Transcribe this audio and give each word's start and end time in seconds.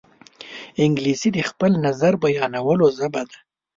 انګلیسي 0.83 1.29
د 1.33 1.39
خپل 1.49 1.71
نظر 1.85 2.13
بیانولو 2.23 2.85
ژبه 2.97 3.21
ده 3.29 3.37